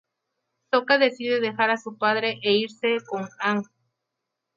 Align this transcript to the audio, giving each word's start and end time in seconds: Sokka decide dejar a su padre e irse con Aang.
Sokka 0.71 0.97
decide 0.97 1.39
dejar 1.39 1.69
a 1.69 1.77
su 1.77 1.95
padre 1.99 2.39
e 2.41 2.53
irse 2.53 2.97
con 3.07 3.29
Aang. 3.39 3.67